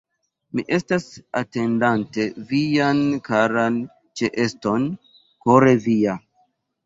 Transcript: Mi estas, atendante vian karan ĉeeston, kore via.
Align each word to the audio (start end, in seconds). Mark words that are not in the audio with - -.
Mi 0.59 0.63
estas, 0.77 1.03
atendante 1.41 2.23
vian 2.53 3.03
karan 3.27 3.77
ĉeeston, 4.21 4.87
kore 5.47 5.77
via. 5.87 6.17